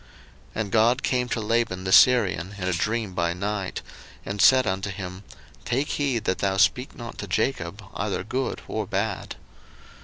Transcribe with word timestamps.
01:031:024 0.01 0.09
And 0.63 0.71
God 0.71 1.03
came 1.03 1.29
to 1.29 1.39
Laban 1.39 1.83
the 1.83 1.91
Syrian 1.91 2.55
in 2.57 2.67
a 2.67 2.73
dream 2.73 3.13
by 3.13 3.33
night, 3.33 3.83
and 4.25 4.41
said 4.41 4.65
unto 4.65 4.89
him, 4.89 5.23
Take 5.63 5.89
heed 5.89 6.23
that 6.23 6.39
thou 6.39 6.57
speak 6.57 6.95
not 6.95 7.19
to 7.19 7.27
Jacob 7.27 7.83
either 7.93 8.23
good 8.23 8.63
or 8.67 8.87
bad. 8.87 9.35